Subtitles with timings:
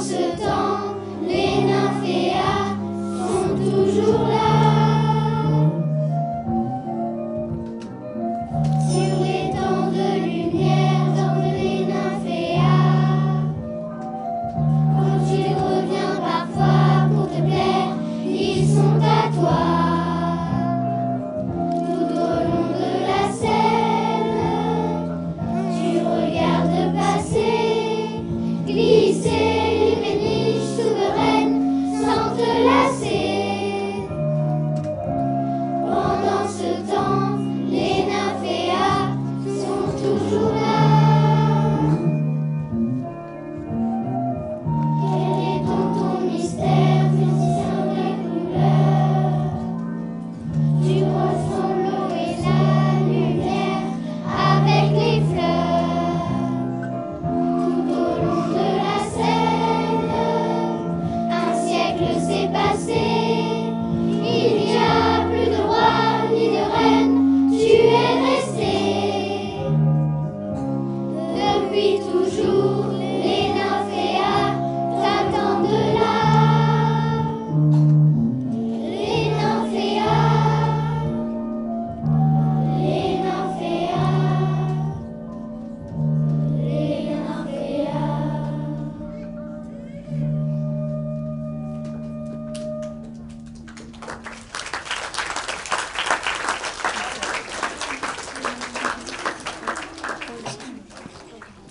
[0.00, 0.96] ce temps,
[1.28, 2.29] les nymphes